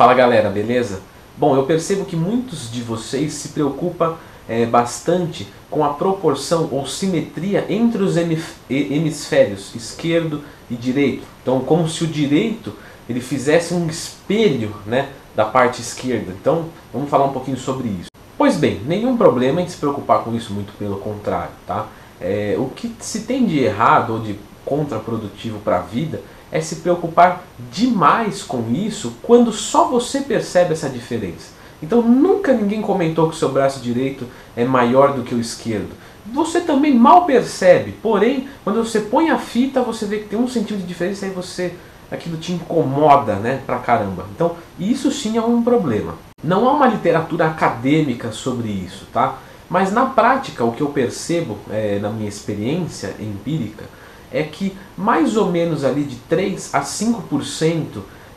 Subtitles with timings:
[0.00, 1.02] Fala galera, beleza?
[1.36, 4.16] Bom, eu percebo que muitos de vocês se preocupam
[4.48, 11.22] é, bastante com a proporção ou simetria entre os hemisférios esquerdo e direito.
[11.42, 12.72] Então, como se o direito
[13.10, 16.32] ele fizesse um espelho né, da parte esquerda.
[16.32, 18.08] Então, vamos falar um pouquinho sobre isso.
[18.38, 21.52] Pois bem, nenhum problema em se preocupar com isso, muito pelo contrário.
[21.66, 21.88] Tá?
[22.18, 26.76] É, o que se tem de errado ou de contraprodutivo para a vida é se
[26.76, 31.52] preocupar demais com isso quando só você percebe essa diferença.
[31.82, 34.26] Então nunca ninguém comentou que o seu braço direito
[34.56, 35.90] é maior do que o esquerdo.
[36.32, 40.46] Você também mal percebe, porém, quando você põe a fita, você vê que tem um
[40.46, 41.74] centímetro de diferença e você
[42.10, 44.26] aquilo te incomoda, né, pra caramba.
[44.34, 46.14] Então, isso sim é um problema.
[46.42, 49.38] Não há uma literatura acadêmica sobre isso, tá?
[49.68, 53.84] Mas na prática, o que eu percebo é, na minha experiência empírica
[54.32, 57.84] é que mais ou menos ali de 3 a 5%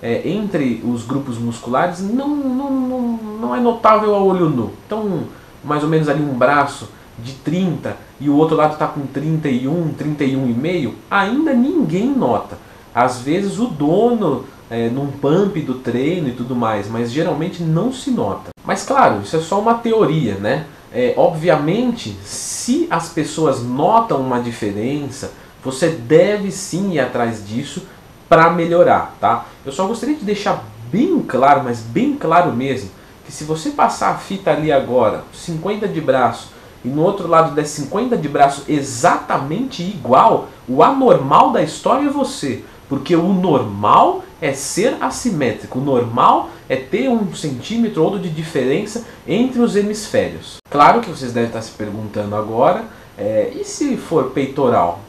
[0.01, 3.01] é, entre os grupos musculares não, não, não,
[3.41, 4.73] não é notável a olho nu.
[4.85, 5.23] Então,
[5.63, 9.93] mais ou menos ali um braço de 30 e o outro lado está com 31,
[9.93, 12.57] 31,5, ainda ninguém nota.
[12.93, 17.93] Às vezes o dono é, num pump do treino e tudo mais, mas geralmente não
[17.93, 18.49] se nota.
[18.65, 20.65] Mas claro, isso é só uma teoria, né?
[20.91, 25.31] É, obviamente, se as pessoas notam uma diferença,
[25.63, 27.83] você deve sim ir atrás disso
[28.27, 29.45] para melhorar, tá?
[29.65, 32.89] Eu só gostaria de deixar bem claro, mas bem claro mesmo,
[33.25, 36.51] que se você passar a fita ali agora, 50 de braço,
[36.83, 42.11] e no outro lado der 50 de braço exatamente igual, o anormal da história é
[42.11, 42.63] você.
[42.89, 45.79] Porque o normal é ser assimétrico.
[45.79, 50.57] O normal é ter um centímetro ou de diferença entre os hemisférios.
[50.69, 52.83] Claro que vocês devem estar se perguntando agora,
[53.17, 54.99] é, e se for peitoral?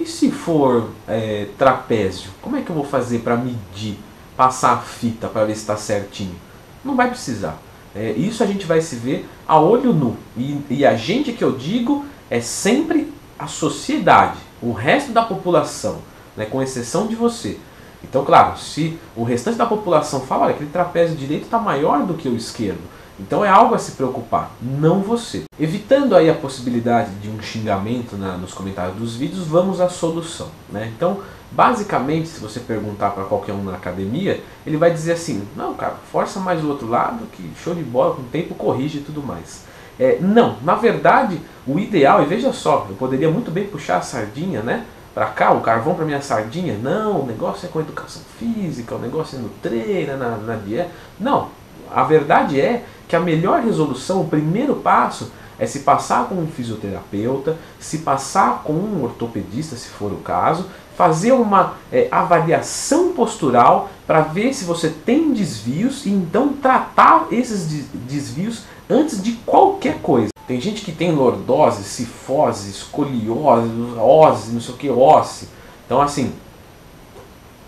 [0.00, 2.30] E se for é, trapézio?
[2.40, 3.98] Como é que eu vou fazer para medir,
[4.34, 6.34] passar a fita para ver se está certinho?
[6.82, 7.58] Não vai precisar.
[7.94, 10.16] É, isso a gente vai se ver a olho nu.
[10.34, 15.98] E, e a gente que eu digo é sempre a sociedade, o resto da população,
[16.34, 17.58] né, com exceção de você.
[18.02, 22.14] Então, claro, se o restante da população fala, olha, aquele trapézio direito está maior do
[22.14, 22.80] que o esquerdo,
[23.20, 25.44] então é algo a se preocupar, não você.
[25.58, 30.48] Evitando aí a possibilidade de um xingamento na, nos comentários dos vídeos, vamos à solução.
[30.70, 30.90] Né?
[30.96, 31.20] Então,
[31.50, 35.96] basicamente, se você perguntar para qualquer um na academia, ele vai dizer assim, não, cara,
[36.10, 39.22] força mais o outro lado, que show de bola, com o tempo corrige e tudo
[39.22, 39.64] mais.
[39.98, 44.02] É, não, na verdade, o ideal, e veja só, eu poderia muito bem puxar a
[44.02, 44.86] sardinha, né?
[45.12, 46.78] Para cá, o carvão para minha sardinha.
[46.78, 50.90] Não, o negócio é com educação física, o negócio é no treino, na, na dieta.
[51.18, 51.48] Não,
[51.92, 56.46] a verdade é que a melhor resolução, o primeiro passo, é se passar com um
[56.46, 60.66] fisioterapeuta, se passar com um ortopedista, se for o caso,
[60.96, 67.66] fazer uma é, avaliação postural para ver se você tem desvios e então tratar esses
[68.06, 70.30] desvios antes de qualquer coisa.
[70.46, 75.48] Tem gente que tem lordose, cifose, escoliose, ose, não sei o que, osse.
[75.84, 76.32] Então assim,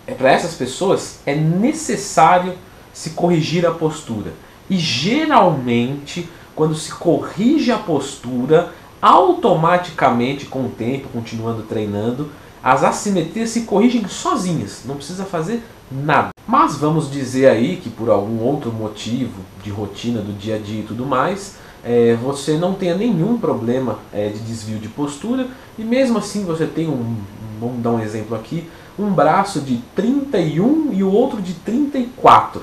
[0.07, 2.53] é para essas pessoas é necessário
[2.93, 4.31] se corrigir a postura.
[4.69, 12.29] E geralmente, quando se corrige a postura, automaticamente, com o tempo, continuando treinando,
[12.63, 16.29] as assimetrias se corrigem sozinhas, não precisa fazer nada.
[16.47, 20.79] Mas vamos dizer aí que por algum outro motivo de rotina do dia a dia
[20.79, 25.47] e tudo mais, é, você não tenha nenhum problema é, de desvio de postura
[25.77, 27.17] e mesmo assim você tem um,
[27.59, 32.61] vamos dar um exemplo aqui, um braço de 31 e o outro de 34.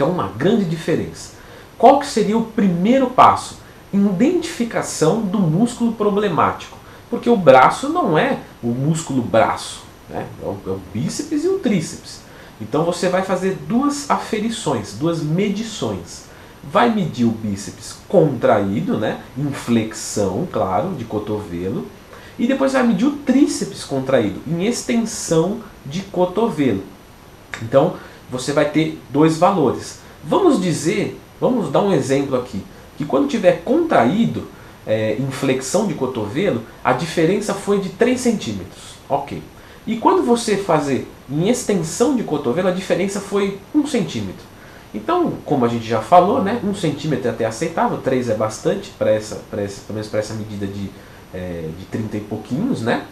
[0.00, 1.32] Então uma grande diferença.
[1.76, 3.58] Qual que seria o primeiro passo?
[3.92, 6.78] Identificação do músculo problemático.
[7.10, 10.26] Porque o braço não é o músculo braço, né?
[10.42, 12.22] é, o, é o bíceps e o tríceps.
[12.62, 16.24] Então você vai fazer duas aferições, duas medições.
[16.64, 19.20] Vai medir o bíceps contraído, né?
[19.36, 21.86] em flexão, claro, de cotovelo.
[22.38, 26.84] E depois vai medir o tríceps contraído, em extensão de cotovelo.
[27.62, 27.96] Então,
[28.30, 30.00] você vai ter dois valores.
[30.24, 32.62] Vamos dizer, vamos dar um exemplo aqui,
[32.96, 34.48] que quando tiver contraído,
[34.86, 38.94] é, em flexão de cotovelo, a diferença foi de 3 centímetros.
[39.08, 39.42] Ok.
[39.86, 44.50] E quando você fazer em extensão de cotovelo, a diferença foi 1 centímetro.
[44.92, 48.90] Então, como a gente já falou, né, 1 centímetro é até aceitável, 3 é bastante,
[48.90, 50.90] para essa, essa, menos para essa medida de,
[51.32, 53.06] é, de 30 e pouquinhos, né?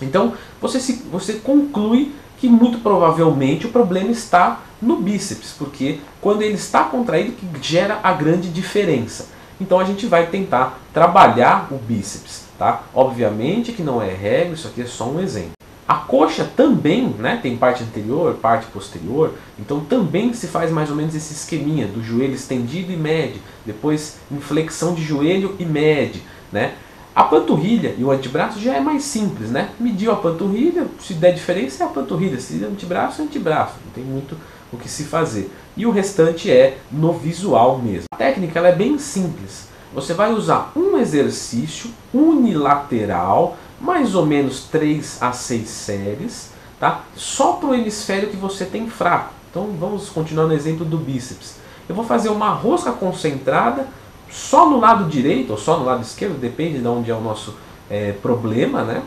[0.00, 6.42] Então, você, se, você conclui que muito provavelmente o problema está no bíceps, porque quando
[6.42, 9.28] ele está contraído que gera a grande diferença.
[9.60, 12.82] Então a gente vai tentar trabalhar o bíceps, tá?
[12.94, 15.52] Obviamente que não é regra, isso aqui é só um exemplo.
[15.86, 20.96] A coxa também, né, tem parte anterior, parte posterior, então também se faz mais ou
[20.96, 26.74] menos esse esqueminha do joelho estendido e mede, depois inflexão de joelho e mede, né?
[27.18, 29.70] A panturrilha e o antebraço já é mais simples, né?
[29.80, 33.92] Mediu a panturrilha, se der diferença é a panturrilha, se der antebraço é antebraço, não
[33.92, 34.36] tem muito
[34.72, 35.50] o que se fazer.
[35.76, 38.04] E o restante é no visual mesmo.
[38.12, 39.66] A técnica ela é bem simples.
[39.92, 47.02] Você vai usar um exercício unilateral mais ou menos 3 a 6 séries, tá?
[47.16, 49.32] só para o hemisfério que você tem fraco.
[49.50, 51.56] Então vamos continuar no exemplo do bíceps.
[51.88, 53.88] Eu vou fazer uma rosca concentrada
[54.30, 57.54] só no lado direito ou só no lado esquerdo, depende de onde é o nosso
[57.90, 59.02] é, problema, né?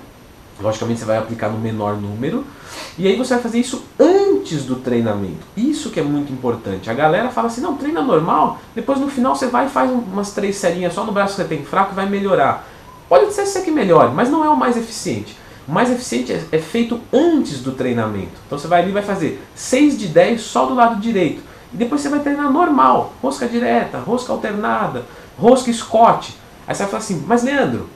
[0.60, 2.46] Logicamente você vai aplicar no menor número.
[2.98, 5.46] E aí você vai fazer isso antes do treinamento.
[5.58, 6.90] Isso que é muito importante.
[6.90, 10.32] A galera fala assim, não, treina normal, depois no final você vai e faz umas
[10.34, 12.68] três serinhas só no braço que você tem fraco e vai melhorar.
[13.10, 15.36] Pode ser que que melhore, mas não é o mais eficiente.
[15.68, 18.32] O mais eficiente é, é feito antes do treinamento.
[18.46, 21.42] Então você vai ali e vai fazer 6 de 10 só do lado direito.
[21.74, 25.06] E depois você vai treinar normal, rosca direta, rosca alternada,
[25.38, 26.36] rosca Scott.
[26.68, 27.90] Aí você vai falar assim, mas Leandro,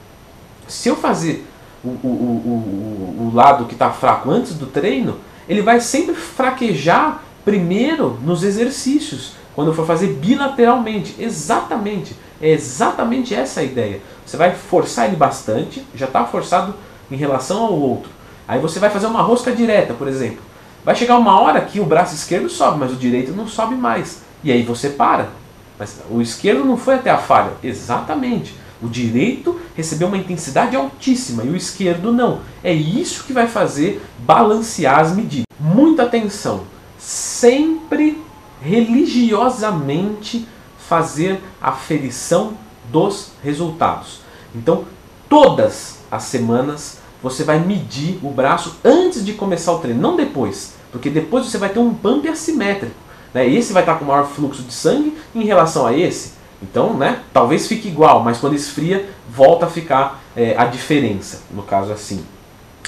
[0.66, 1.46] se eu fazer
[1.84, 5.18] o, o, o, o, lado que está fraco antes do treino,
[5.48, 11.14] ele vai sempre fraquejar primeiro nos exercícios, quando for fazer bilateralmente.
[11.18, 12.16] Exatamente.
[12.40, 14.02] É exatamente essa a ideia.
[14.24, 16.74] Você vai forçar ele bastante, já está forçado
[17.10, 18.10] em relação ao outro.
[18.48, 20.40] Aí você vai fazer uma rosca direta, por exemplo.
[20.86, 24.22] Vai chegar uma hora que o braço esquerdo sobe, mas o direito não sobe mais.
[24.44, 25.30] E aí você para.
[25.76, 27.50] Mas o esquerdo não foi até a falha.
[27.60, 28.54] Exatamente.
[28.80, 32.38] O direito recebeu uma intensidade altíssima e o esquerdo não.
[32.62, 35.46] É isso que vai fazer balancear as medidas.
[35.58, 36.62] Muita atenção.
[36.96, 38.22] Sempre
[38.62, 40.46] religiosamente
[40.78, 42.52] fazer a aferição
[42.92, 44.20] dos resultados.
[44.54, 44.84] Então,
[45.28, 50.74] todas as semanas você vai medir o braço antes de começar o treino, não depois,
[50.92, 52.94] porque depois você vai ter um pump assimétrico.
[53.32, 53.48] Né?
[53.48, 56.36] Esse vai estar com maior fluxo de sangue em relação a esse.
[56.62, 61.62] Então, né, talvez fique igual, mas quando esfria, volta a ficar é, a diferença, no
[61.62, 62.24] caso assim.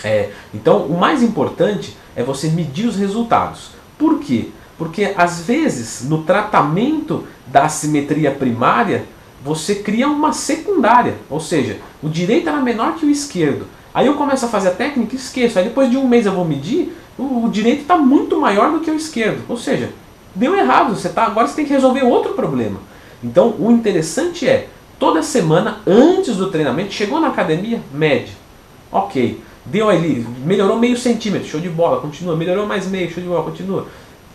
[0.02, 3.70] É, então, o mais importante é você medir os resultados.
[3.98, 4.48] Por quê?
[4.78, 9.04] Porque às vezes, no tratamento da assimetria primária,
[9.42, 13.66] você cria uma secundária, ou seja, o direito era menor que o esquerdo.
[13.94, 15.58] Aí eu começo a fazer a técnica e esqueço.
[15.58, 18.90] Aí depois de um mês eu vou medir, o, direito está muito maior do que
[18.90, 19.42] o esquerdo.
[19.48, 19.90] Ou seja,
[20.34, 20.94] deu errado.
[20.94, 22.80] Você tá, agora você tem que resolver outro problema.
[23.22, 24.68] Então o interessante é,
[24.98, 28.36] toda semana, antes do treinamento, chegou na academia, mede.
[28.90, 32.36] Ok, deu ali, melhorou meio centímetro, show de bola, continua.
[32.36, 33.86] Melhorou mais meio, show de bola, continua.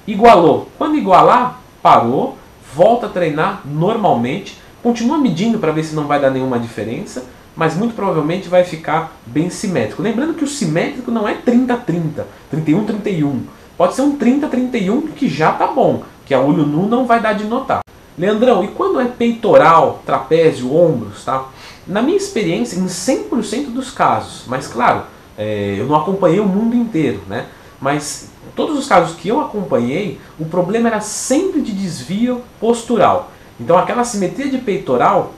[0.06, 0.68] Igualou.
[0.78, 2.38] Quando igualar, parou,
[2.76, 7.24] volta a treinar normalmente Continua medindo para ver se não vai dar nenhuma diferença,
[7.56, 10.02] mas muito provavelmente vai ficar bem simétrico.
[10.02, 13.40] Lembrando que o simétrico não é 30-30, 31-31.
[13.78, 17.32] Pode ser um 30-31 que já tá bom, que a olho nu não vai dar
[17.32, 17.80] de notar.
[18.18, 21.46] Leandrão, e quando é peitoral, trapézio, ombros, tá?
[21.88, 25.04] Na minha experiência, em 100% dos casos, mas claro,
[25.38, 27.48] é, eu não acompanhei o mundo inteiro, né?
[27.80, 33.33] Mas todos os casos que eu acompanhei, o problema era sempre de desvio postural.
[33.64, 35.32] Então aquela simetria de peitoral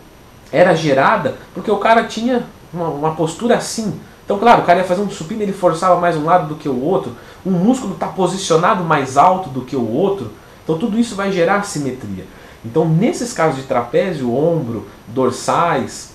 [0.52, 2.44] era gerada porque o cara tinha
[2.74, 4.00] uma, uma postura assim.
[4.26, 6.68] Então, claro, o cara ia fazer um supino, ele forçava mais um lado do que
[6.68, 10.32] o outro, um músculo está posicionado mais alto do que o outro,
[10.64, 12.26] então tudo isso vai gerar simetria.
[12.66, 16.14] Então, nesses casos de trapézio, ombro, dorsais,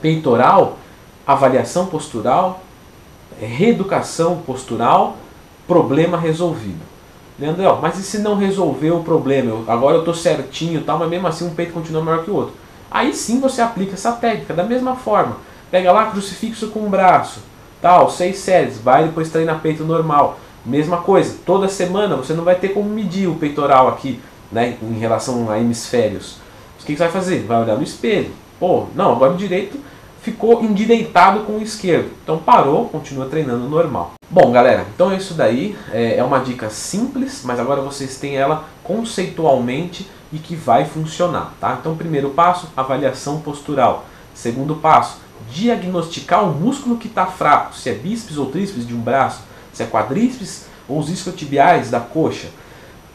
[0.00, 0.78] peitoral,
[1.26, 2.62] avaliação postural,
[3.40, 5.16] reeducação postural,
[5.66, 6.90] problema resolvido.
[7.40, 9.50] Leandrão, mas e se não resolver o problema?
[9.50, 12.34] Eu, agora eu estou certinho tal, mas mesmo assim um peito continua maior que o
[12.34, 12.52] outro.
[12.90, 15.38] Aí sim você aplica essa técnica da mesma forma.
[15.70, 17.40] Pega lá crucifixo com o braço,
[17.80, 20.38] tal, seis séries, vai depois treina peito normal.
[20.66, 24.20] Mesma coisa, toda semana você não vai ter como medir o peitoral aqui,
[24.52, 26.36] né, em relação a hemisférios.
[26.78, 27.44] O que, que você vai fazer?
[27.44, 28.30] Vai olhar no espelho.
[28.58, 29.78] Pô, não, agora o direito
[30.22, 32.10] ficou endireitado com o esquerdo.
[32.22, 34.12] Então parou, continua treinando normal.
[34.28, 35.76] Bom, galera, então é isso daí.
[35.92, 41.52] É, é uma dica simples, mas agora vocês têm ela conceitualmente e que vai funcionar,
[41.60, 41.76] tá?
[41.80, 44.04] Então, primeiro passo, avaliação postural.
[44.32, 45.18] Segundo passo,
[45.50, 49.82] diagnosticar o músculo que está fraco, se é bíceps ou tríceps de um braço, se
[49.82, 52.48] é quadríceps ou os isquiotibiais da coxa.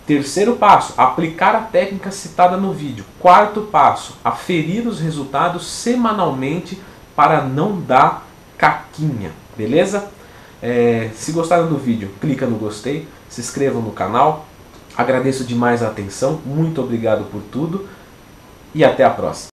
[0.06, 3.06] Terceiro passo, aplicar a técnica citada no vídeo.
[3.20, 6.80] Quarto passo, aferir os resultados semanalmente
[7.16, 8.26] para não dar
[8.58, 10.10] caquinha, beleza?
[10.62, 14.46] É, se gostaram do vídeo, clica no gostei, se inscrevam no canal.
[14.98, 17.88] Agradeço demais a atenção, muito obrigado por tudo
[18.74, 19.55] e até a próxima.